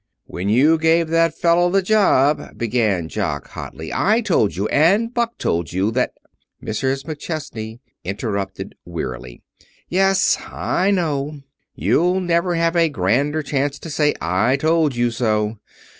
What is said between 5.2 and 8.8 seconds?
told you, that" Mrs. McChesney interrupted